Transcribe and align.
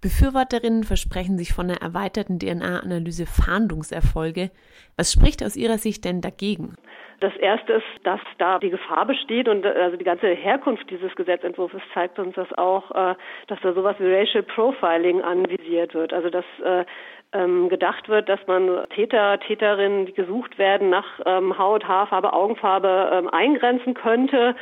Befürworterinnen 0.00 0.84
versprechen 0.84 1.36
sich 1.36 1.52
von 1.52 1.68
einer 1.68 1.82
erweiterten 1.82 2.38
DNA-Analyse 2.38 3.26
Fahndungserfolge. 3.26 4.50
Was 4.96 5.12
spricht 5.12 5.44
aus 5.44 5.56
Ihrer 5.56 5.76
Sicht 5.76 6.04
denn 6.04 6.20
dagegen? 6.20 6.74
Das 7.20 7.36
erste 7.36 7.74
ist, 7.74 7.84
dass 8.04 8.20
da 8.38 8.58
die 8.58 8.70
Gefahr 8.70 9.04
besteht 9.04 9.46
und 9.46 9.66
also 9.66 9.98
die 9.98 10.04
ganze 10.04 10.28
Herkunft 10.28 10.88
dieses 10.88 11.14
Gesetzentwurfs 11.16 11.76
zeigt 11.92 12.18
uns 12.18 12.34
das 12.34 12.50
auch, 12.54 12.90
äh, 12.92 13.14
dass 13.46 13.60
da 13.60 13.74
sowas 13.74 13.96
wie 13.98 14.10
Racial 14.10 14.42
Profiling 14.42 15.20
anvisiert 15.20 15.92
wird. 15.92 16.14
Also 16.14 16.30
dass 16.30 16.46
äh, 16.64 16.86
ähm, 17.32 17.68
gedacht 17.68 18.08
wird, 18.08 18.28
dass 18.28 18.40
man 18.46 18.86
Täter, 18.94 19.38
Täterinnen, 19.38 20.06
die 20.06 20.14
gesucht 20.14 20.58
werden, 20.58 20.90
nach 20.90 21.20
ähm, 21.26 21.56
Haut, 21.58 21.86
Haarfarbe, 21.86 22.32
Augenfarbe 22.32 23.10
ähm, 23.12 23.28
eingrenzen 23.28 23.94
könnte 23.94 24.56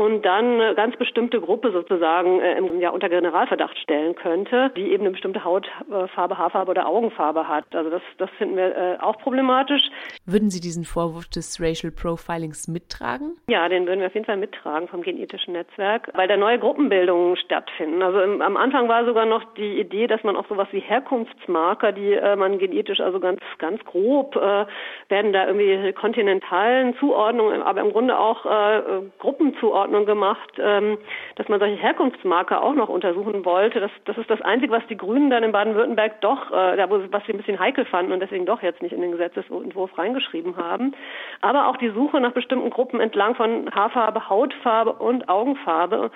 und 0.00 0.22
dann 0.24 0.58
eine 0.58 0.74
ganz 0.74 0.96
bestimmte 0.96 1.42
Gruppe 1.42 1.72
sozusagen 1.72 2.40
äh, 2.40 2.56
im, 2.56 2.80
ja, 2.80 2.88
unter 2.88 3.10
Generalverdacht 3.10 3.76
stellen 3.78 4.14
könnte, 4.14 4.70
die 4.74 4.92
eben 4.92 5.02
eine 5.02 5.10
bestimmte 5.10 5.44
Hautfarbe, 5.44 6.38
Haarfarbe 6.38 6.70
oder 6.70 6.86
Augenfarbe 6.86 7.46
hat. 7.46 7.66
Also 7.74 7.90
das, 7.90 8.00
das 8.16 8.30
finden 8.38 8.56
wir 8.56 8.74
äh, 8.74 8.96
auch 8.98 9.18
problematisch. 9.18 9.82
Würden 10.24 10.48
Sie 10.48 10.60
diesen 10.60 10.84
Vorwurf 10.84 11.28
des 11.28 11.60
Racial 11.60 11.92
Profilings 11.92 12.66
mittragen? 12.66 13.36
Ja, 13.48 13.68
den 13.68 13.86
würden 13.86 14.00
wir 14.00 14.06
auf 14.06 14.14
jeden 14.14 14.24
Fall 14.24 14.38
mittragen 14.38 14.88
vom 14.88 15.02
genetischen 15.02 15.52
Netzwerk, 15.52 16.10
weil 16.14 16.28
da 16.28 16.38
neue 16.38 16.58
Gruppenbildungen 16.58 17.36
stattfinden. 17.36 18.00
Also 18.00 18.22
im, 18.22 18.40
am 18.40 18.56
Anfang 18.56 18.88
war 18.88 19.04
sogar 19.04 19.26
noch 19.26 19.52
die 19.52 19.80
Idee, 19.80 20.06
dass 20.06 20.24
man 20.24 20.34
auch 20.34 20.48
sowas 20.48 20.68
wie 20.72 20.80
Herkunftsmarker, 20.80 21.92
die 21.92 22.14
äh, 22.14 22.36
man 22.36 22.58
genetisch 22.58 23.00
also 23.00 23.20
ganz 23.20 23.40
ganz 23.58 23.84
grob 23.84 24.34
äh, 24.36 24.64
werden 25.08 25.34
da 25.34 25.46
irgendwie 25.46 25.92
kontinentalen 25.92 26.96
Zuordnungen, 26.96 27.60
aber 27.62 27.82
im 27.82 27.92
Grunde 27.92 28.18
auch 28.18 28.46
äh, 28.46 29.02
Gruppenzuordnungen 29.18 29.89
Größenordnung 29.90 30.06
gemacht, 30.06 30.50
ähm, 30.58 30.98
dass 31.36 31.48
man 31.48 31.58
solche 31.58 31.76
Herkunftsmarker 31.76 32.62
auch 32.62 32.74
noch 32.74 32.88
untersuchen 32.88 33.44
wollte. 33.44 33.80
Das, 33.80 33.90
das 34.04 34.16
ist 34.16 34.30
das 34.30 34.40
Einzige, 34.40 34.72
was 34.72 34.86
die 34.88 34.96
Grünen 34.96 35.30
dann 35.30 35.42
in 35.42 35.52
Baden-Württemberg 35.52 36.20
doch, 36.20 36.50
äh, 36.50 36.76
da 36.76 36.88
was 36.90 37.24
sie 37.26 37.32
ein 37.32 37.38
bisschen 37.38 37.58
heikel 37.58 37.84
fanden 37.84 38.12
und 38.12 38.20
deswegen 38.20 38.46
doch 38.46 38.62
jetzt 38.62 38.82
nicht 38.82 38.92
in 38.92 39.00
den 39.00 39.12
Gesetzesentwurf 39.12 39.96
reingeschrieben 39.98 40.56
haben. 40.56 40.94
Aber 41.40 41.68
auch 41.68 41.76
die 41.76 41.90
Suche 41.90 42.20
nach 42.20 42.32
bestimmten 42.32 42.70
Gruppen 42.70 43.00
entlang 43.00 43.34
von 43.34 43.70
Haarfarbe, 43.74 44.28
Hautfarbe 44.28 44.92
und 44.92 45.28
Augenfarbe 45.28 46.10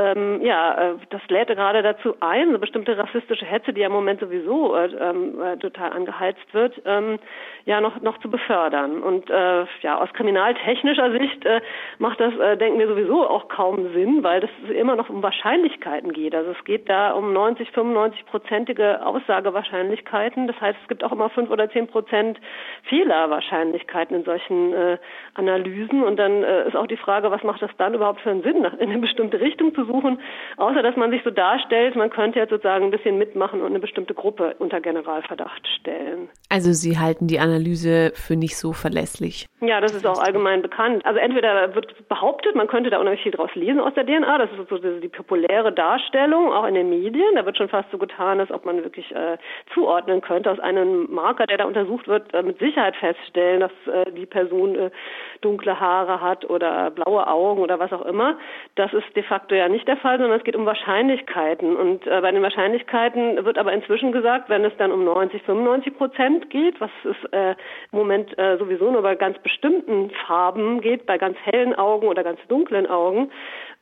ähm, 0.00 0.40
ja, 0.42 0.92
äh, 0.92 0.94
das 1.10 1.20
lädt 1.28 1.48
gerade 1.48 1.82
dazu 1.82 2.14
ein, 2.20 2.48
eine 2.48 2.58
bestimmte 2.58 2.96
rassistische 2.96 3.44
Hetze, 3.44 3.74
die 3.74 3.82
ja 3.82 3.88
im 3.88 3.92
Moment 3.92 4.20
sowieso 4.20 4.74
äh, 4.74 4.86
äh, 4.86 5.56
total 5.58 5.92
angeheizt 5.92 6.52
wird, 6.52 6.80
ähm, 6.86 7.18
ja 7.66 7.82
noch 7.82 8.00
noch 8.00 8.18
zu 8.20 8.30
befördern. 8.30 9.02
Und 9.02 9.28
äh, 9.28 9.66
ja, 9.82 10.00
aus 10.00 10.10
kriminaltechnischer 10.14 11.10
Sicht 11.12 11.44
äh, 11.44 11.60
macht 11.98 12.18
das, 12.18 12.32
äh, 12.38 12.56
denken 12.56 12.78
wir 12.78 12.88
sowieso 12.88 13.28
auch 13.28 13.48
kaum 13.48 13.92
Sinn, 13.92 14.22
weil 14.22 14.40
das 14.40 14.50
immer 14.74 14.96
noch 14.96 15.10
um 15.10 15.22
Wahrscheinlichkeiten 15.22 16.12
geht. 16.12 16.34
Also 16.34 16.52
es 16.52 16.64
geht 16.64 16.88
da 16.88 17.12
um 17.12 17.34
90, 17.34 17.70
95 17.70 18.24
prozentige 18.24 19.04
Aussagewahrscheinlichkeiten. 19.04 20.46
Das 20.46 20.58
heißt, 20.62 20.78
es 20.80 20.88
gibt 20.88 21.04
auch 21.04 21.12
immer 21.12 21.28
fünf 21.28 21.50
oder 21.50 21.68
zehn 21.68 21.86
Prozent 21.86 22.40
Fehlerwahrscheinlichkeiten 22.84 24.16
in 24.16 24.24
solchen 24.24 24.98
Analysen. 25.34 26.02
Und 26.02 26.16
dann 26.16 26.42
ist 26.42 26.76
auch 26.76 26.86
die 26.86 26.96
Frage, 26.96 27.30
was 27.30 27.42
macht 27.42 27.62
das 27.62 27.70
dann 27.76 27.94
überhaupt 27.94 28.20
für 28.20 28.30
einen 28.30 28.42
Sinn, 28.42 28.64
in 28.78 28.90
eine 28.90 28.98
bestimmte 28.98 29.40
Richtung 29.40 29.74
zu 29.74 29.84
suchen, 29.90 30.20
außer 30.56 30.82
dass 30.82 30.96
man 30.96 31.10
sich 31.10 31.22
so 31.24 31.30
darstellt, 31.30 31.96
man 31.96 32.10
könnte 32.10 32.38
jetzt 32.38 32.50
sozusagen 32.50 32.84
ein 32.84 32.90
bisschen 32.90 33.18
mitmachen 33.18 33.60
und 33.60 33.68
eine 33.68 33.80
bestimmte 33.80 34.14
Gruppe 34.14 34.54
unter 34.58 34.80
Generalverdacht 34.80 35.66
stellen. 35.80 36.28
Also 36.48 36.72
Sie 36.72 36.98
halten 36.98 37.26
die 37.26 37.38
Analyse 37.38 38.12
für 38.14 38.36
nicht 38.36 38.56
so 38.56 38.72
verlässlich? 38.72 39.46
Ja, 39.60 39.80
das 39.80 39.94
ist 39.94 40.06
auch 40.06 40.22
allgemein 40.22 40.62
bekannt. 40.62 41.04
Also 41.04 41.18
entweder 41.18 41.74
wird 41.74 42.08
behauptet, 42.08 42.54
man 42.54 42.66
könnte 42.66 42.90
da 42.90 42.98
unheimlich 42.98 43.22
viel 43.22 43.32
draus 43.32 43.54
lesen 43.54 43.80
aus 43.80 43.94
der 43.94 44.06
DNA, 44.06 44.38
das 44.38 44.50
ist 44.52 44.68
so 44.68 44.78
die 44.78 45.08
populäre 45.08 45.72
Darstellung, 45.72 46.52
auch 46.52 46.66
in 46.66 46.74
den 46.74 46.90
Medien, 46.90 47.34
da 47.34 47.44
wird 47.44 47.56
schon 47.56 47.68
fast 47.68 47.90
so 47.90 47.98
getan, 47.98 48.40
als 48.40 48.50
ob 48.50 48.64
man 48.64 48.82
wirklich 48.82 49.10
äh, 49.14 49.36
zuordnen 49.74 50.20
könnte, 50.20 50.50
aus 50.50 50.60
einem 50.60 51.12
Marker, 51.12 51.46
der 51.46 51.58
da 51.58 51.64
untersucht 51.64 52.08
wird, 52.08 52.32
äh, 52.34 52.42
mit 52.42 52.58
Sicherheit 52.58 52.96
feststellen, 52.96 53.60
dass 53.60 53.72
äh, 53.92 54.12
die 54.12 54.26
Person 54.26 54.76
äh, 54.76 54.90
dunkle 55.40 55.78
Haare 55.78 56.20
hat 56.20 56.48
oder 56.48 56.90
blaue 56.90 57.26
Augen 57.26 57.62
oder 57.62 57.78
was 57.78 57.92
auch 57.92 58.04
immer. 58.04 58.38
Das 58.74 58.92
ist 58.92 59.14
de 59.14 59.22
facto 59.22 59.54
ja 59.54 59.68
nicht 59.68 59.79
der 59.84 59.96
Fall, 59.96 60.18
sondern 60.18 60.38
es 60.38 60.44
geht 60.44 60.56
um 60.56 60.66
Wahrscheinlichkeiten. 60.66 61.76
Und 61.76 62.06
äh, 62.06 62.20
bei 62.20 62.30
den 62.30 62.42
Wahrscheinlichkeiten 62.42 63.44
wird 63.44 63.58
aber 63.58 63.72
inzwischen 63.72 64.12
gesagt, 64.12 64.48
wenn 64.48 64.64
es 64.64 64.76
dann 64.78 64.92
um 64.92 65.04
90, 65.04 65.42
95 65.42 65.96
Prozent 65.96 66.50
geht, 66.50 66.80
was 66.80 66.90
es 67.04 67.16
äh, 67.32 67.50
im 67.92 67.98
Moment 67.98 68.36
äh, 68.38 68.56
sowieso 68.58 68.90
nur 68.90 69.02
bei 69.02 69.14
ganz 69.14 69.38
bestimmten 69.38 70.10
Farben 70.26 70.80
geht, 70.80 71.06
bei 71.06 71.18
ganz 71.18 71.36
hellen 71.42 71.74
Augen 71.74 72.08
oder 72.08 72.24
ganz 72.24 72.40
dunklen 72.48 72.86
Augen, 72.86 73.30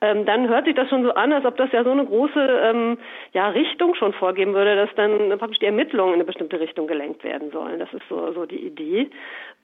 ähm, 0.00 0.24
dann 0.26 0.48
hört 0.48 0.66
sich 0.66 0.76
das 0.76 0.88
schon 0.88 1.02
so 1.02 1.12
an, 1.14 1.32
als 1.32 1.44
ob 1.44 1.56
das 1.56 1.72
ja 1.72 1.82
so 1.82 1.90
eine 1.90 2.04
große 2.04 2.40
ähm, 2.40 2.98
ja, 3.32 3.48
Richtung 3.48 3.96
schon 3.96 4.12
vorgeben 4.12 4.54
würde, 4.54 4.76
dass 4.76 4.94
dann 4.94 5.36
praktisch 5.38 5.58
die 5.58 5.66
Ermittlungen 5.66 6.10
in 6.10 6.20
eine 6.20 6.24
bestimmte 6.24 6.60
Richtung 6.60 6.86
gelenkt 6.86 7.24
werden 7.24 7.50
sollen. 7.50 7.80
Das 7.80 7.92
ist 7.92 8.08
so, 8.08 8.32
so 8.32 8.46
die 8.46 8.64
Idee. 8.64 9.10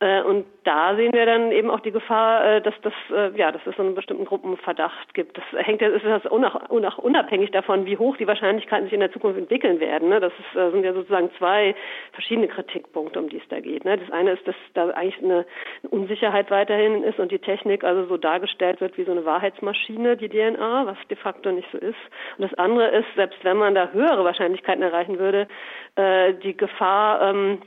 Äh, 0.00 0.22
und 0.22 0.44
da 0.64 0.96
sehen 0.96 1.12
wir 1.12 1.24
dann 1.24 1.52
eben 1.52 1.70
auch 1.70 1.78
die 1.80 1.92
Gefahr, 1.92 2.44
äh, 2.44 2.60
dass 2.60 2.74
das, 2.82 2.92
äh, 3.14 3.30
ja, 3.38 3.52
dass 3.52 3.64
es 3.64 3.76
so 3.76 3.82
einen 3.82 3.94
bestimmten 3.94 4.24
Gruppenverdacht 4.24 5.14
gibt. 5.14 5.38
Das 5.38 5.44
hängt 5.64 5.80
ja, 5.80 5.88
ist 5.88 6.04
das 6.04 6.26
unabhängig 6.26 7.52
davon, 7.52 7.86
wie 7.86 7.96
hoch 7.96 8.16
die 8.16 8.26
Wahrscheinlichkeiten 8.26 8.86
sich 8.86 8.92
in 8.92 9.00
der 9.00 9.12
Zukunft 9.12 9.38
entwickeln 9.38 9.78
werden. 9.78 10.08
Ne? 10.08 10.18
Das 10.18 10.32
ist, 10.32 10.72
sind 10.72 10.84
ja 10.84 10.94
sozusagen 10.94 11.30
zwei 11.38 11.76
verschiedene 12.12 12.48
Kritikpunkte, 12.48 13.20
um 13.20 13.28
die 13.28 13.38
es 13.38 13.48
da 13.50 13.60
geht. 13.60 13.84
Ne? 13.84 13.96
Das 13.98 14.10
eine 14.10 14.32
ist, 14.32 14.46
dass 14.48 14.56
da 14.74 14.88
eigentlich 14.88 15.22
eine 15.22 15.46
Unsicherheit 15.90 16.50
weiterhin 16.50 17.04
ist 17.04 17.20
und 17.20 17.30
die 17.30 17.38
Technik 17.38 17.84
also 17.84 18.06
so 18.06 18.16
dargestellt 18.16 18.80
wird 18.80 18.98
wie 18.98 19.04
so 19.04 19.12
eine 19.12 19.24
Wahrheitsmaschine, 19.24 20.16
die 20.28 20.36
DNA, 20.36 20.86
was 20.86 20.96
de 21.08 21.16
facto 21.16 21.52
nicht 21.52 21.68
so 21.72 21.78
ist. 21.78 21.96
Und 22.38 22.50
das 22.50 22.54
andere 22.54 22.88
ist, 22.88 23.06
selbst 23.16 23.42
wenn 23.42 23.56
man 23.56 23.74
da 23.74 23.90
höhere 23.90 24.24
Wahrscheinlichkeiten 24.24 24.82
erreichen 24.82 25.18
würde, 25.18 25.46
die 26.42 26.56
Gefahr, 26.56 27.22
ähm, 27.22 27.62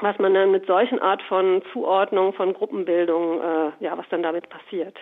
was 0.00 0.18
man 0.18 0.34
dann 0.34 0.50
mit 0.50 0.66
solchen 0.66 0.98
Art 1.00 1.22
von 1.22 1.62
Zuordnung, 1.72 2.32
von 2.32 2.54
Gruppenbildung, 2.54 3.40
äh, 3.40 3.72
ja, 3.80 3.96
was 3.96 4.08
dann 4.10 4.22
damit 4.22 4.48
passiert. 4.48 4.96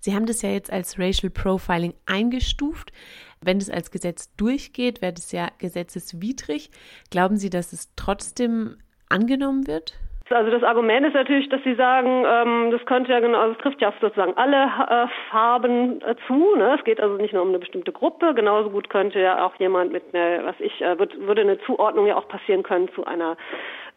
Sie 0.00 0.14
haben 0.14 0.26
das 0.26 0.42
ja 0.42 0.50
jetzt 0.50 0.72
als 0.72 0.98
Racial 0.98 1.30
Profiling 1.30 1.94
eingestuft. 2.06 2.92
Wenn 3.40 3.58
es 3.58 3.68
als 3.68 3.90
Gesetz 3.90 4.34
durchgeht, 4.36 5.02
wäre 5.02 5.12
das 5.12 5.32
ja 5.32 5.48
gesetzeswidrig. 5.58 6.70
Glauben 7.10 7.36
Sie, 7.36 7.50
dass 7.50 7.72
es 7.72 7.94
trotzdem 7.96 8.78
angenommen 9.08 9.66
wird? 9.66 9.94
Also 10.30 10.50
das 10.50 10.62
Argument 10.62 11.06
ist 11.06 11.14
natürlich, 11.14 11.48
dass 11.48 11.62
Sie 11.64 11.74
sagen, 11.74 12.24
ähm, 12.26 12.70
das 12.70 12.84
könnte 12.86 13.12
ja 13.12 13.20
genau, 13.20 13.38
also 13.38 13.52
es 13.52 13.58
trifft 13.58 13.80
ja 13.80 13.92
sozusagen 14.00 14.36
alle 14.36 14.64
äh, 14.64 15.06
Farben 15.30 16.02
äh, 16.02 16.14
zu. 16.26 16.56
Ne? 16.56 16.76
Es 16.78 16.84
geht 16.84 17.00
also 17.00 17.16
nicht 17.16 17.32
nur 17.32 17.42
um 17.42 17.48
eine 17.48 17.58
bestimmte 17.58 17.92
Gruppe. 17.92 18.34
Genauso 18.34 18.70
gut 18.70 18.90
könnte 18.90 19.20
ja 19.20 19.44
auch 19.44 19.54
jemand 19.56 19.92
mit 19.92 20.02
einer, 20.12 20.44
was 20.44 20.56
ich, 20.58 20.80
äh, 20.82 20.98
wird, 20.98 21.18
würde 21.20 21.42
eine 21.42 21.58
Zuordnung 21.60 22.06
ja 22.06 22.16
auch 22.16 22.28
passieren 22.28 22.62
können 22.62 22.88
zu 22.94 23.04
einer 23.04 23.36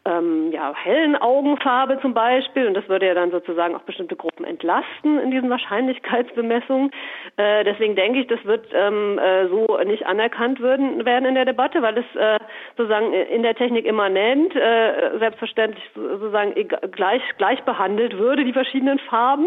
ähm, 0.04 0.50
ja, 0.52 0.74
hellen 0.74 1.16
Augenfarbe 1.16 1.98
zum 2.00 2.14
Beispiel. 2.14 2.66
Und 2.66 2.74
das 2.74 2.88
würde 2.88 3.06
ja 3.06 3.14
dann 3.14 3.30
sozusagen 3.30 3.74
auch 3.74 3.82
bestimmte 3.82 4.16
Gruppen 4.16 4.44
entlasten 4.44 5.18
in 5.20 5.30
diesen 5.30 5.50
Wahrscheinlichkeitsbemessungen. 5.50 6.90
Äh, 7.36 7.64
deswegen 7.64 7.94
denke 7.94 8.20
ich, 8.20 8.26
das 8.26 8.44
wird 8.44 8.66
ähm, 8.72 9.18
äh, 9.18 9.48
so 9.48 9.78
nicht 9.84 10.06
anerkannt 10.06 10.60
würden, 10.60 11.04
werden 11.04 11.26
in 11.26 11.34
der 11.34 11.44
Debatte, 11.44 11.82
weil 11.82 11.98
es 11.98 12.16
äh, 12.16 12.38
sozusagen 12.76 13.12
in 13.12 13.42
der 13.42 13.54
Technik 13.54 13.86
immanent, 13.86 14.54
äh, 14.56 15.18
selbstverständlich 15.18 15.84
sozusagen 15.94 16.54
gleich, 16.92 17.22
gleich 17.38 17.62
behandelt 17.62 18.18
würde, 18.18 18.44
die 18.44 18.52
verschiedenen 18.52 18.98
Farben. 18.98 19.46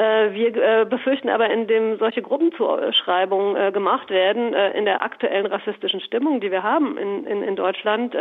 Äh, 0.00 0.32
wir 0.32 0.56
äh, 0.56 0.86
befürchten 0.86 1.28
aber, 1.28 1.50
indem 1.50 1.98
solche 1.98 2.22
Gruppenzuschreibungen 2.22 3.56
äh, 3.56 3.70
gemacht 3.70 4.08
werden, 4.08 4.54
in 4.54 4.86
der 4.86 5.02
aktuellen 5.02 5.44
rassistischen 5.44 6.00
Stimmung, 6.00 6.40
die 6.40 6.50
wir 6.50 6.62
haben 6.62 6.96
in, 6.96 7.26
in, 7.26 7.42
in 7.42 7.56
Deutschland, 7.56 8.14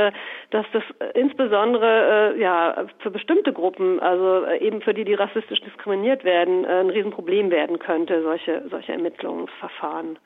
dass 0.50 0.66
das 0.74 0.84
insbesondere 1.14 2.36
ja 2.38 2.86
für 3.00 3.12
bestimmte 3.12 3.54
Gruppen, 3.54 4.00
also 4.00 4.46
eben 4.60 4.82
für 4.82 4.94
die, 4.94 5.06
die 5.06 5.14
rassistisch 5.14 5.62
diskriminiert 5.62 6.24
werden, 6.24 6.66
ein 6.66 6.90
Riesenproblem 6.90 7.52
werden 7.52 7.80
könnte, 7.80 8.22
solche, 8.24 8.64
solche 8.70 8.94
Ermittlungsverfahren. 8.94 10.20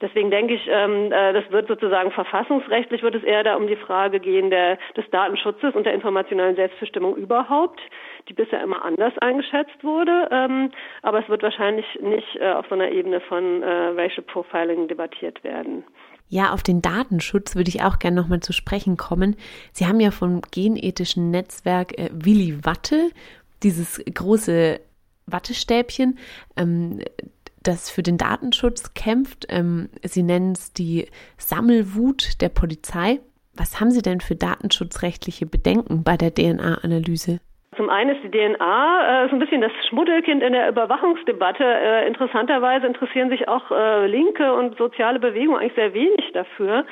Deswegen 0.00 0.30
denke 0.30 0.54
ich, 0.54 0.62
ähm, 0.68 1.12
äh, 1.12 1.32
das 1.32 1.50
wird 1.50 1.68
sozusagen 1.68 2.10
verfassungsrechtlich 2.10 3.02
wird 3.02 3.14
es 3.14 3.22
eher 3.22 3.44
da 3.44 3.56
um 3.56 3.66
die 3.66 3.76
Frage 3.76 4.20
gehen 4.20 4.50
der, 4.50 4.78
des 4.96 5.08
Datenschutzes 5.10 5.74
und 5.74 5.84
der 5.84 5.94
informationellen 5.94 6.56
Selbstbestimmung 6.56 7.16
überhaupt, 7.16 7.80
die 8.28 8.34
bisher 8.34 8.62
immer 8.62 8.84
anders 8.84 9.16
eingeschätzt 9.18 9.82
wurde. 9.82 10.28
Ähm, 10.30 10.70
aber 11.02 11.20
es 11.20 11.28
wird 11.28 11.42
wahrscheinlich 11.42 11.86
nicht 12.00 12.36
äh, 12.36 12.52
auf 12.52 12.66
so 12.68 12.74
einer 12.74 12.90
Ebene 12.90 13.20
von 13.20 13.62
äh, 13.62 13.66
Racial 13.66 14.22
Profiling 14.22 14.88
debattiert 14.88 15.42
werden. 15.44 15.84
Ja, 16.28 16.52
auf 16.52 16.62
den 16.62 16.80
Datenschutz 16.82 17.54
würde 17.54 17.68
ich 17.68 17.82
auch 17.82 17.98
gerne 17.98 18.20
nochmal 18.20 18.40
zu 18.40 18.52
sprechen 18.52 18.96
kommen. 18.96 19.36
Sie 19.72 19.86
haben 19.86 20.00
ja 20.00 20.10
vom 20.10 20.40
genethischen 20.50 21.30
Netzwerk 21.30 21.98
äh, 21.98 22.10
Willi 22.12 22.64
Watte, 22.64 23.10
dieses 23.62 24.02
große 24.12 24.80
Wattestäbchen, 25.26 26.18
ähm, 26.56 27.00
das 27.64 27.90
für 27.90 28.02
den 28.02 28.18
Datenschutz 28.18 28.94
kämpft. 28.94 29.46
Ähm, 29.48 29.88
Sie 30.02 30.22
nennen 30.22 30.52
es 30.52 30.72
die 30.72 31.06
Sammelwut 31.36 32.40
der 32.40 32.48
Polizei. 32.48 33.20
Was 33.56 33.80
haben 33.80 33.90
Sie 33.90 34.02
denn 34.02 34.20
für 34.20 34.34
datenschutzrechtliche 34.34 35.46
Bedenken 35.46 36.02
bei 36.04 36.16
der 36.16 36.34
DNA-Analyse? 36.34 37.40
Zum 37.76 37.90
einen 37.90 38.10
ist 38.10 38.22
die 38.22 38.30
DNA 38.30 39.24
äh, 39.24 39.28
so 39.28 39.34
ein 39.36 39.38
bisschen 39.38 39.60
das 39.60 39.72
Schmuddelkind 39.88 40.42
in 40.42 40.52
der 40.52 40.68
Überwachungsdebatte. 40.68 41.64
Äh, 41.64 42.06
interessanterweise 42.06 42.86
interessieren 42.86 43.30
sich 43.30 43.48
auch 43.48 43.70
äh, 43.70 44.06
linke 44.06 44.54
und 44.54 44.76
soziale 44.76 45.18
Bewegungen 45.18 45.58
eigentlich 45.58 45.74
sehr 45.74 45.94
wenig 45.94 46.30
dafür. 46.32 46.84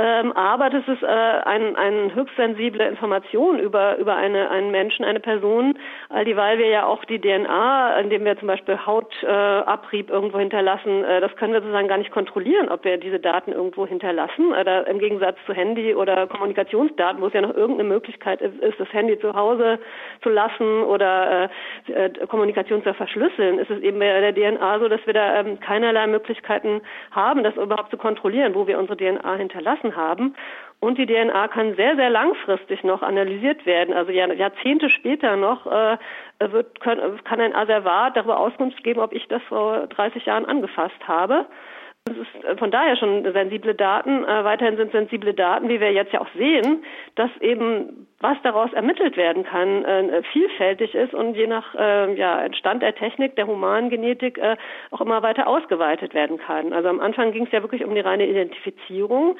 Ähm, 0.00 0.32
aber 0.32 0.70
das 0.70 0.88
ist 0.88 1.02
äh, 1.02 1.06
ein, 1.06 1.76
eine 1.76 2.14
höchst 2.14 2.34
sensible 2.34 2.86
Information 2.88 3.58
über, 3.58 3.98
über 3.98 4.16
eine, 4.16 4.50
einen 4.50 4.70
Menschen, 4.70 5.04
eine 5.04 5.20
Person, 5.20 5.78
all 6.08 6.24
dieweil 6.24 6.58
wir 6.58 6.68
ja 6.68 6.86
auch 6.86 7.04
die 7.04 7.20
DNA, 7.20 7.98
indem 7.98 8.24
wir 8.24 8.38
zum 8.38 8.48
Beispiel 8.48 8.78
Hautabrieb 8.86 10.08
äh, 10.08 10.12
irgendwo 10.12 10.38
hinterlassen, 10.38 11.04
äh, 11.04 11.20
das 11.20 11.36
können 11.36 11.52
wir 11.52 11.60
sozusagen 11.60 11.88
gar 11.88 11.98
nicht 11.98 12.12
kontrollieren, 12.12 12.70
ob 12.70 12.82
wir 12.84 12.96
diese 12.96 13.20
Daten 13.20 13.52
irgendwo 13.52 13.86
hinterlassen. 13.86 14.54
Oder 14.58 14.86
im 14.86 15.00
Gegensatz 15.00 15.36
zu 15.44 15.52
Handy 15.52 15.94
oder 15.94 16.26
Kommunikationsdaten, 16.28 17.20
wo 17.20 17.26
es 17.26 17.34
ja 17.34 17.42
noch 17.42 17.54
irgendeine 17.54 17.90
Möglichkeit 17.90 18.40
ist, 18.40 18.80
das 18.80 18.90
Handy 18.94 19.18
zu 19.18 19.34
Hause 19.34 19.80
zu 20.22 20.30
lassen 20.30 20.82
oder 20.84 21.50
äh, 21.88 22.04
äh 22.06 22.26
Kommunikation 22.26 22.82
zu 22.82 22.94
verschlüsseln, 22.94 23.58
ist 23.58 23.70
es 23.70 23.80
eben 23.82 23.98
bei 23.98 24.32
der 24.32 24.34
DNA 24.34 24.78
so, 24.78 24.88
dass 24.88 25.04
wir 25.04 25.12
da 25.12 25.40
ähm, 25.40 25.60
keinerlei 25.60 26.06
Möglichkeiten 26.06 26.80
haben, 27.10 27.44
das 27.44 27.54
überhaupt 27.56 27.90
zu 27.90 27.98
kontrollieren, 27.98 28.54
wo 28.54 28.66
wir 28.66 28.78
unsere 28.78 28.96
DNA 28.96 29.34
hinterlassen 29.34 29.89
haben. 29.96 30.34
Und 30.80 30.96
die 30.96 31.04
DNA 31.04 31.48
kann 31.48 31.76
sehr, 31.76 31.94
sehr 31.96 32.08
langfristig 32.08 32.82
noch 32.84 33.02
analysiert 33.02 33.66
werden. 33.66 33.94
Also 33.94 34.12
Jahrzehnte 34.12 34.88
später 34.88 35.36
noch 35.36 35.66
äh, 35.66 35.98
wird, 36.40 36.80
können, 36.80 37.22
kann 37.24 37.40
ein 37.40 37.54
Asservat 37.54 38.16
darüber 38.16 38.40
Auskunft 38.40 38.82
geben, 38.82 39.00
ob 39.00 39.12
ich 39.12 39.28
das 39.28 39.42
vor 39.42 39.86
30 39.88 40.24
Jahren 40.24 40.46
angefasst 40.46 41.06
habe. 41.06 41.44
Das 42.06 42.16
ist 42.16 42.44
äh, 42.44 42.56
von 42.56 42.70
daher 42.70 42.96
schon 42.96 43.30
sensible 43.30 43.74
Daten. 43.74 44.24
Äh, 44.24 44.44
weiterhin 44.44 44.78
sind 44.78 44.92
sensible 44.92 45.34
Daten, 45.34 45.68
wie 45.68 45.80
wir 45.80 45.92
jetzt 45.92 46.14
ja 46.14 46.22
auch 46.22 46.32
sehen, 46.34 46.82
dass 47.14 47.30
eben 47.40 48.06
was 48.20 48.36
daraus 48.42 48.72
ermittelt 48.72 49.18
werden 49.18 49.44
kann, 49.44 49.84
äh, 49.84 50.22
vielfältig 50.32 50.94
ist 50.94 51.12
und 51.12 51.34
je 51.34 51.46
nach 51.46 51.74
äh, 51.74 52.14
ja, 52.14 52.52
Stand 52.54 52.82
der 52.82 52.94
Technik, 52.94 53.36
der 53.36 53.46
Humangenetik 53.46 54.38
äh, 54.38 54.56
auch 54.90 55.02
immer 55.02 55.22
weiter 55.22 55.46
ausgeweitet 55.46 56.14
werden 56.14 56.38
kann. 56.38 56.72
Also 56.72 56.88
am 56.88 57.00
Anfang 57.00 57.32
ging 57.32 57.44
es 57.44 57.52
ja 57.52 57.62
wirklich 57.62 57.84
um 57.84 57.94
die 57.94 58.00
reine 58.00 58.26
Identifizierung. 58.26 59.36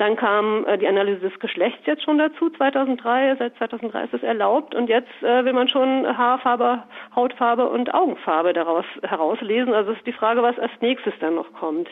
Dann 0.00 0.16
kam 0.16 0.64
äh, 0.64 0.78
die 0.78 0.88
Analyse 0.88 1.28
des 1.28 1.38
Geschlechts 1.40 1.84
jetzt 1.84 2.04
schon 2.04 2.16
dazu, 2.16 2.48
2003, 2.48 3.36
seit 3.38 3.54
2003 3.58 4.04
ist 4.04 4.14
es 4.14 4.22
erlaubt 4.22 4.74
und 4.74 4.88
jetzt 4.88 5.12
äh, 5.22 5.44
will 5.44 5.52
man 5.52 5.68
schon 5.68 6.06
Haarfarbe, 6.16 6.84
Hautfarbe 7.14 7.68
und 7.68 7.92
Augenfarbe 7.92 8.54
daraus 8.54 8.86
herauslesen. 9.02 9.74
Also 9.74 9.92
ist 9.92 10.06
die 10.06 10.14
Frage, 10.14 10.42
was 10.42 10.58
als 10.58 10.72
nächstes 10.80 11.12
dann 11.20 11.34
noch 11.34 11.52
kommt. 11.52 11.90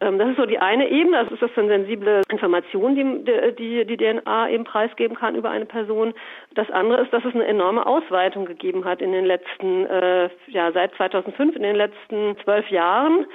Ähm, 0.00 0.20
das 0.20 0.28
ist 0.30 0.36
so 0.36 0.46
die 0.46 0.60
eine 0.60 0.88
Ebene, 0.88 1.24
das 1.24 1.32
ist 1.32 1.42
das 1.42 1.50
eine 1.56 1.66
sensible 1.66 2.22
Information, 2.30 2.94
die, 2.94 3.54
die 3.58 3.86
die 3.86 3.96
DNA 3.96 4.50
eben 4.50 4.62
preisgeben 4.62 5.16
kann 5.16 5.34
über 5.34 5.50
eine 5.50 5.66
Person. 5.66 6.14
Das 6.54 6.70
andere 6.70 7.02
ist, 7.02 7.12
dass 7.12 7.24
es 7.24 7.34
eine 7.34 7.46
enorme 7.46 7.84
Ausweitung 7.84 8.44
gegeben 8.44 8.84
hat 8.84 9.02
in 9.02 9.10
den 9.10 9.24
letzten, 9.24 9.86
äh, 9.86 10.30
ja, 10.46 10.70
seit 10.70 10.94
2005, 10.94 11.56
in 11.56 11.64
den 11.64 11.74
letzten 11.74 12.36
zwölf 12.44 12.70
Jahren 12.70 13.26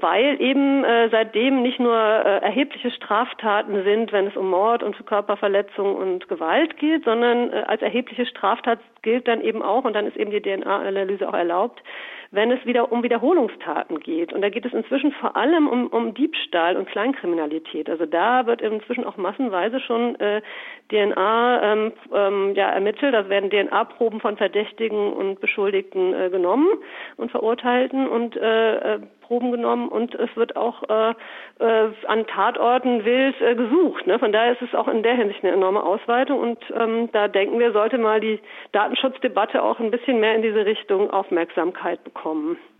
weil 0.00 0.40
eben 0.40 0.84
äh, 0.84 1.08
seitdem 1.10 1.62
nicht 1.62 1.78
nur 1.78 1.96
äh, 1.96 2.38
erhebliche 2.38 2.90
Straftaten 2.90 3.82
sind, 3.84 4.12
wenn 4.12 4.26
es 4.26 4.36
um 4.36 4.50
Mord 4.50 4.82
und 4.82 5.04
Körperverletzung 5.06 5.94
und 5.96 6.28
Gewalt 6.28 6.76
geht, 6.78 7.04
sondern 7.04 7.52
äh, 7.52 7.64
als 7.66 7.82
erhebliche 7.82 8.26
Straftat 8.26 8.78
gilt 9.02 9.28
dann 9.28 9.40
eben 9.40 9.62
auch, 9.62 9.84
und 9.84 9.94
dann 9.94 10.06
ist 10.06 10.16
eben 10.16 10.30
die 10.30 10.40
DNA-Analyse 10.40 11.28
auch 11.28 11.34
erlaubt, 11.34 11.82
wenn 12.32 12.50
es 12.50 12.64
wieder 12.64 12.90
um 12.90 13.02
Wiederholungstaten 13.02 14.00
geht. 14.00 14.32
Und 14.32 14.40
da 14.40 14.48
geht 14.48 14.64
es 14.64 14.72
inzwischen 14.72 15.12
vor 15.12 15.36
allem 15.36 15.68
um, 15.68 15.86
um 15.88 16.14
Diebstahl 16.14 16.76
und 16.76 16.88
Kleinkriminalität. 16.88 17.88
Also 17.88 18.06
da 18.06 18.46
wird 18.46 18.62
inzwischen 18.62 19.04
auch 19.04 19.18
massenweise 19.18 19.80
schon 19.80 20.18
äh, 20.18 20.40
DNA 20.90 21.62
ähm, 21.62 21.92
ähm, 22.12 22.54
ja, 22.54 22.70
ermittelt. 22.70 23.14
Da 23.14 23.28
werden 23.28 23.50
DNA-Proben 23.50 24.20
von 24.20 24.38
Verdächtigen 24.38 25.12
und 25.12 25.40
Beschuldigten 25.40 26.14
äh, 26.14 26.30
genommen 26.30 26.68
und 27.18 27.30
Verurteilten 27.30 28.08
und 28.08 28.36
äh, 28.36 28.94
äh 28.94 28.98
Proben 29.32 29.50
genommen 29.50 29.88
und 29.88 30.14
es 30.16 30.28
wird 30.36 30.56
auch 30.56 30.82
äh, 30.90 31.14
äh, 31.58 31.90
an 32.06 32.26
Tatorten 32.26 33.02
wild 33.06 33.40
äh, 33.40 33.54
gesucht. 33.54 34.06
Ne? 34.06 34.18
Von 34.18 34.30
daher 34.30 34.52
ist 34.52 34.60
es 34.60 34.74
auch 34.74 34.88
in 34.88 35.02
der 35.02 35.14
Hinsicht 35.14 35.42
eine 35.42 35.54
enorme 35.54 35.82
Ausweitung 35.82 36.38
und 36.38 36.58
ähm, 36.78 37.08
da 37.12 37.28
denken 37.28 37.58
wir, 37.58 37.72
sollte 37.72 37.96
mal 37.96 38.20
die 38.20 38.40
Datenschutzdebatte 38.72 39.62
auch 39.62 39.80
ein 39.80 39.90
bisschen 39.90 40.20
mehr 40.20 40.34
in 40.34 40.42
diese 40.42 40.66
Richtung 40.66 41.10
Aufmerksamkeit 41.10 42.04
bekommen. 42.04 42.21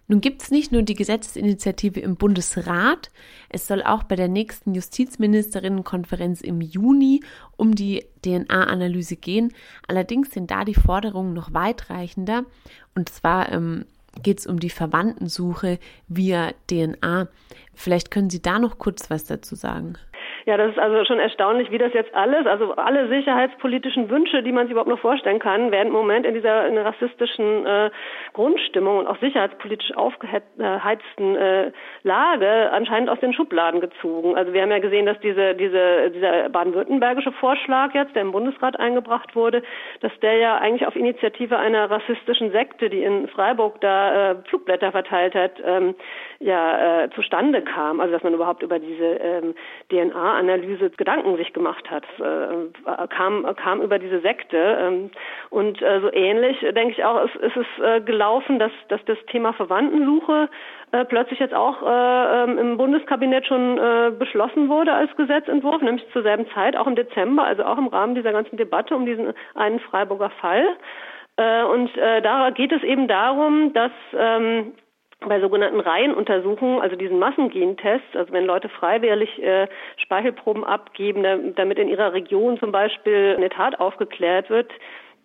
Nun 0.09 0.21
gibt 0.21 0.43
es 0.43 0.51
nicht 0.51 0.73
nur 0.73 0.83
die 0.83 0.95
Gesetzesinitiative 0.95 2.01
im 2.01 2.17
Bundesrat, 2.17 3.11
es 3.49 3.67
soll 3.67 3.83
auch 3.83 4.03
bei 4.03 4.17
der 4.17 4.29
nächsten 4.29 4.75
Justizministerinnenkonferenz 4.75 6.43
im 6.43 6.61
Juni 6.61 7.23
um 7.57 7.75
die 7.75 8.05
DNA-Analyse 8.25 9.17
gehen. 9.17 9.53
Allerdings 9.89 10.31
sind 10.31 10.51
da 10.51 10.65
die 10.65 10.75
Forderungen 10.75 11.33
noch 11.33 11.55
weitreichender. 11.55 12.45
Und 12.95 13.09
zwar 13.09 13.53
ähm, 13.53 13.87
geht 14.23 14.41
es 14.41 14.47
um 14.47 14.61
die 14.61 14.71
Verwandtensuche 14.71 15.79
via 16.09 16.53
DNA. 16.67 17.29
Vielleicht 17.75 18.11
können 18.11 18.31
Sie 18.31 18.43
da 18.43 18.59
noch 18.59 18.79
kurz 18.79 19.09
was 19.09 19.25
dazu 19.25 19.55
sagen. 19.55 19.95
Ja, 20.45 20.57
das 20.57 20.73
ist 20.73 20.79
also 20.79 21.05
schon 21.05 21.21
erstaunlich, 21.21 21.71
wie 21.71 21.79
das 21.79 21.93
jetzt 21.93 22.13
alles, 22.15 22.47
also 22.47 22.75
alle 22.75 23.09
sicherheitspolitischen 23.09 24.11
Wünsche, 24.11 24.43
die 24.43 24.51
man 24.51 24.67
sich 24.67 24.73
überhaupt 24.73 24.91
noch 24.91 24.99
vorstellen 24.99 25.39
kann, 25.39 25.71
werden 25.71 25.89
im 25.89 25.93
Moment 25.93 26.27
in 26.27 26.35
dieser 26.35 26.67
in 26.67 26.77
rassistischen 26.79 27.65
äh, 27.65 27.91
Grundstimmung 28.33 28.99
und 28.99 29.07
auch 29.07 29.19
sicherheitspolitisch 29.19 29.97
aufgeheizten 29.97 31.37
äh, 31.37 31.71
Lage 32.03 32.71
anscheinend 32.73 33.09
aus 33.09 33.21
den 33.21 33.33
Schubladen 33.33 33.81
gezogen. 33.81 34.37
Also 34.37 34.53
wir 34.53 34.63
haben 34.63 34.73
ja 34.73 34.81
gesehen, 34.81 35.07
dass 35.07 35.21
diese, 35.21 35.55
diese, 35.55 36.11
dieser 36.11 36.49
baden-württembergische 36.49 37.33
Vorschlag 37.33 37.95
jetzt, 37.95 38.17
der 38.17 38.23
im 38.23 38.33
Bundesrat 38.33 38.81
eingebracht 38.81 39.37
wurde, 39.37 39.63
dass 40.01 40.13
der 40.23 40.39
ja 40.39 40.59
eigentlich 40.59 40.89
auf 40.89 40.97
Initiative 40.97 41.57
einer 41.57 41.89
rassistischen 41.89 42.51
Sekte, 42.51 42.91
die 42.91 43.05
in 43.05 43.29
Freiburg 43.29 43.81
da 43.81 44.33
äh, 44.33 44.35
Flugblätter 44.49 44.91
verteilt 44.91 45.37
hat, 45.37 45.53
ähm, 45.65 45.95
ja 46.41 47.05
äh, 47.05 47.11
zustande 47.11 47.63
kam. 47.63 48.01
Also 48.01 48.13
dass 48.13 48.25
man 48.25 48.35
überhaupt 48.35 48.65
über 48.65 48.81
diese 48.81 49.05
ähm, 49.05 49.55
DNA 49.89 50.32
DNA-Analyse 50.33 50.91
Gedanken 50.91 51.37
sich 51.37 51.53
gemacht 51.53 51.91
hat. 51.91 52.05
Äh, 52.19 53.07
kam, 53.09 53.47
kam 53.57 53.83
über 53.83 53.99
diese 53.99 54.21
Sekte. 54.21 54.57
Ähm, 54.57 55.11
und 55.51 55.81
äh, 55.83 56.01
so 56.01 56.13
ähnlich, 56.13 56.59
denke 56.61 56.93
ich 56.93 57.05
auch, 57.05 57.25
ist, 57.25 57.37
ist 57.37 57.57
es 57.57 57.85
äh, 57.85 58.01
gelaufen, 58.01 58.59
dass, 58.59 58.73
dass 58.89 59.05
das 59.07 59.19
Thema 59.27 59.53
Verwandtensuche 59.53 60.49
äh, 60.93 61.05
plötzlich 61.05 61.39
jetzt 61.39 61.55
auch 61.55 61.83
äh, 61.83 62.43
ähm, 62.45 62.59
im 62.59 62.77
Bundeskabinett 62.77 63.47
schon 63.47 63.79
äh, 63.79 64.13
beschlossen 64.19 64.69
wurde 64.69 64.93
als 64.93 65.15
Gesetzentwurf, 65.17 65.83
nämlich 65.83 66.05
zur 66.13 66.23
selben 66.23 66.47
Zeit, 66.51 66.77
auch 66.77 66.87
im 66.87 66.97
Dezember, 66.97 67.45
also 67.45 67.65
auch 67.65 67.79
im 67.79 67.89
Rahmen 67.89 68.15
dieser 68.15 68.33
ganzen 68.33 68.57
Debatte 68.57 68.95
um 68.95 69.07
diesen 69.07 69.33
einen 69.55 69.81
Freiburger 69.81 70.31
Fall. 70.31 70.65
Äh, 71.37 71.65
und 71.65 71.97
äh, 71.97 72.23
da 72.23 72.51
geht 72.51 72.73
es 72.73 72.83
eben 72.83 73.09
darum, 73.09 73.73
dass 73.73 73.93
ähm, 74.17 74.73
bei 75.29 75.41
sogenannten 75.41 75.81
Reihenuntersuchungen, 75.81 76.81
also 76.81 76.97
diesen 76.97 77.19
Massengentests, 77.19 78.15
also 78.15 78.33
wenn 78.33 78.47
Leute 78.47 78.69
freiwillig 78.69 79.43
äh, 79.43 79.67
Speichelproben 79.97 80.65
abgeben, 80.65 81.55
damit 81.57 81.79
in 81.79 81.89
ihrer 81.89 82.13
Region 82.13 82.59
zum 82.59 82.73
Beispiel 82.73 83.35
eine 83.37 83.49
Tat 83.49 83.79
aufgeklärt 83.81 84.51
wird, 84.51 84.71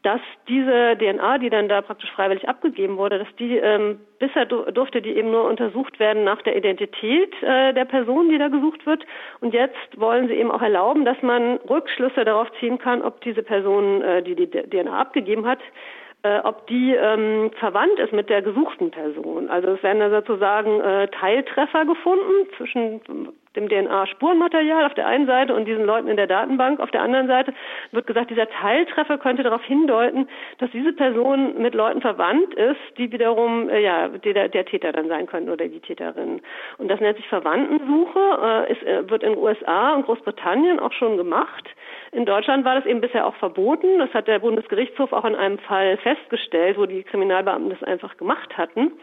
dass 0.04 0.22
diese 0.48 0.96
DNA, 0.98 1.40
die 1.40 1.50
dann 1.50 1.68
da 1.68 1.82
praktisch 1.82 2.12
freiwillig 2.12 2.48
abgegeben 2.48 2.98
wurde, 2.98 3.20
dass 3.20 3.28
die 3.40 3.58
ähm, 3.58 4.00
bisher 4.20 4.46
durfte 4.46 5.02
die 5.02 5.18
eben 5.18 5.32
nur 5.32 5.46
untersucht 5.46 6.00
werden 6.00 6.24
nach 6.24 6.42
der 6.44 6.56
Identität 6.56 7.34
äh, 7.42 7.74
der 7.74 7.86
Person, 7.86 8.30
die 8.30 8.38
da 8.38 8.48
gesucht 8.48 8.86
wird. 8.86 9.04
Und 9.42 9.54
jetzt 9.54 9.76
wollen 10.00 10.28
sie 10.28 10.36
eben 10.36 10.52
auch 10.52 10.62
erlauben, 10.62 11.04
dass 11.04 11.22
man 11.22 11.58
Rückschlüsse 11.70 12.24
darauf 12.24 12.48
ziehen 12.60 12.78
kann, 12.78 13.02
ob 13.02 13.22
diese 13.22 13.44
Person, 13.44 14.02
äh, 14.02 14.24
die 14.24 14.36
die 14.36 14.48
DNA 14.48 14.98
abgegeben 14.98 15.46
hat, 15.46 15.60
äh, 16.24 16.40
ob 16.40 16.68
die 16.68 16.94
ähm, 16.94 17.52
verwandt 17.60 18.00
ist 18.00 18.14
mit 18.14 18.30
der 18.30 18.42
gesuchten 18.42 18.92
Person. 18.92 19.50
Also 19.50 19.70
es 19.70 19.84
werden 19.84 20.00
da 20.00 20.10
sozusagen 20.10 20.82
äh, 20.82 21.08
Teiltreffer 21.10 21.86
gefunden 21.86 22.48
zwischen 22.58 23.02
dem 23.58 23.68
DNA-Spurenmaterial 23.68 24.86
auf 24.86 24.94
der 24.94 25.08
einen 25.08 25.26
Seite 25.26 25.54
und 25.54 25.66
diesen 25.66 25.84
Leuten 25.84 26.08
in 26.08 26.16
der 26.16 26.28
Datenbank 26.28 26.80
auf 26.80 26.92
der 26.92 27.02
anderen 27.02 27.28
Seite 27.28 27.54
wird 27.92 28.08
gesagt, 28.08 28.30
dieser 28.30 28.48
Teiltreffer 28.48 29.18
könnte 29.18 29.44
darauf 29.44 29.64
hindeuten, 29.64 30.30
dass 30.60 30.72
diese 30.72 30.94
Person 30.94 31.62
mit 31.62 31.74
Leuten 31.74 32.02
verwandt 32.02 32.54
ist, 32.54 32.80
die 32.98 33.12
wiederum 33.12 33.70
äh, 33.70 33.82
ja 33.82 34.08
der, 34.08 34.48
der 34.48 34.66
Täter 34.66 34.92
dann 34.92 35.08
sein 35.08 35.26
könnten 35.26 35.50
oder 35.50 35.68
die 35.68 35.80
Täterin. 35.80 36.42
Und 36.78 36.90
das 36.90 37.00
nennt 37.00 37.18
sich 37.18 37.28
Verwandtensuche, 37.28 38.20
äh, 38.70 38.72
ist, 38.72 38.84
äh, 38.84 39.10
wird 39.10 39.24
in 39.24 39.34
den 39.34 39.40
USA 39.40 39.96
und 39.96 40.06
Großbritannien 40.06 40.80
auch 40.80 40.94
schon 40.94 41.18
gemacht. 41.18 41.68
In 42.12 42.26
Deutschland 42.26 42.64
war 42.64 42.76
das 42.76 42.86
eben 42.86 43.02
bisher 43.02 43.26
auch 43.26 43.36
verboten. 43.36 44.00
Das 44.00 44.14
hat 44.14 44.28
der 44.28 44.40
Bundesgerichtshof 44.40 45.12
auch 45.12 45.26
in 45.26 45.36
einem 45.36 45.60
Fall 45.60 45.98
festgestellt, 45.98 46.78
wo 46.78 46.86
die 46.86 47.04
Kriminalbeamten 47.04 47.72
das 47.72 47.84
einfach 47.84 48.16
gemacht 48.18 48.58
hatten. 48.58 48.94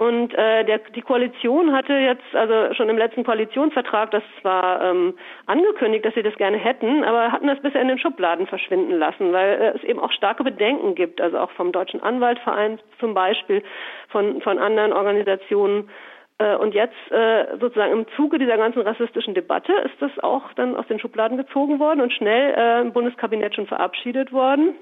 Und 0.00 0.32
äh, 0.32 0.64
der, 0.64 0.78
die 0.78 1.02
Koalition 1.02 1.74
hatte 1.74 1.92
jetzt, 1.92 2.24
also 2.32 2.72
schon 2.72 2.88
im 2.88 2.96
letzten 2.96 3.22
Koalitionsvertrag, 3.22 4.10
das 4.10 4.22
zwar 4.40 4.80
ähm, 4.82 5.12
angekündigt, 5.44 6.06
dass 6.06 6.14
sie 6.14 6.22
das 6.22 6.34
gerne 6.36 6.56
hätten, 6.56 7.04
aber 7.04 7.30
hatten 7.30 7.48
das 7.48 7.60
bisher 7.60 7.82
in 7.82 7.88
den 7.88 7.98
Schubladen 7.98 8.46
verschwinden 8.46 8.98
lassen, 8.98 9.30
weil 9.34 9.60
äh, 9.60 9.76
es 9.76 9.84
eben 9.84 10.00
auch 10.00 10.10
starke 10.12 10.42
Bedenken 10.42 10.94
gibt, 10.94 11.20
also 11.20 11.38
auch 11.38 11.50
vom 11.50 11.70
Deutschen 11.70 12.02
Anwaltverein 12.02 12.78
zum 12.98 13.12
Beispiel, 13.12 13.62
von, 14.08 14.40
von 14.40 14.58
anderen 14.58 14.94
Organisationen. 14.94 15.90
Äh, 16.38 16.56
und 16.56 16.72
jetzt 16.72 16.96
äh, 17.10 17.58
sozusagen 17.60 17.92
im 17.92 18.06
Zuge 18.16 18.38
dieser 18.38 18.56
ganzen 18.56 18.80
rassistischen 18.80 19.34
Debatte 19.34 19.74
ist 19.84 20.00
das 20.00 20.18
auch 20.20 20.50
dann 20.54 20.76
aus 20.76 20.86
den 20.86 20.98
Schubladen 20.98 21.36
gezogen 21.36 21.78
worden 21.78 22.00
und 22.00 22.14
schnell 22.14 22.54
äh, 22.56 22.80
im 22.80 22.94
Bundeskabinett 22.94 23.54
schon 23.54 23.66
verabschiedet 23.66 24.32
worden. 24.32 24.76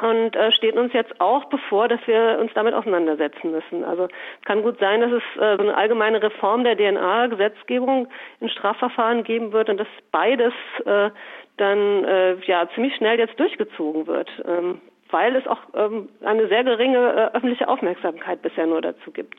Und 0.00 0.34
äh, 0.36 0.52
steht 0.52 0.76
uns 0.76 0.92
jetzt 0.92 1.20
auch 1.20 1.44
bevor, 1.46 1.88
dass 1.88 2.00
wir 2.06 2.38
uns 2.40 2.52
damit 2.54 2.74
auseinandersetzen 2.74 3.50
müssen. 3.50 3.84
Also 3.84 4.08
kann 4.44 4.62
gut 4.62 4.78
sein, 4.78 5.00
dass 5.00 5.12
es 5.12 5.22
äh, 5.40 5.56
so 5.56 5.62
eine 5.62 5.76
allgemeine 5.76 6.22
Reform 6.22 6.64
der 6.64 6.76
DNA-Gesetzgebung 6.76 8.08
in 8.40 8.48
Strafverfahren 8.48 9.24
geben 9.24 9.52
wird 9.52 9.68
und 9.68 9.78
dass 9.78 9.88
beides 10.10 10.54
äh, 10.84 11.10
dann 11.58 12.04
äh, 12.04 12.34
ja 12.46 12.68
ziemlich 12.74 12.94
schnell 12.96 13.18
jetzt 13.18 13.38
durchgezogen 13.38 14.06
wird, 14.06 14.30
ähm, 14.46 14.80
weil 15.10 15.36
es 15.36 15.46
auch 15.46 15.60
ähm, 15.74 16.08
eine 16.24 16.48
sehr 16.48 16.64
geringe 16.64 16.98
äh, 16.98 17.36
öffentliche 17.36 17.68
Aufmerksamkeit 17.68 18.40
bisher 18.40 18.66
nur 18.66 18.80
dazu 18.80 19.10
gibt. 19.12 19.36